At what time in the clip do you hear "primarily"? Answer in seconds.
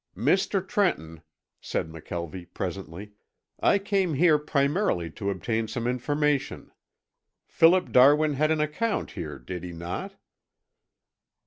4.39-5.11